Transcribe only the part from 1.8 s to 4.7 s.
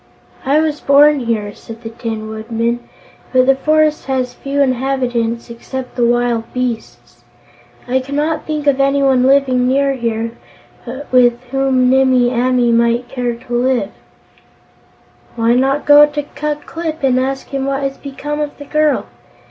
the Tin Woodman, "but the forest has few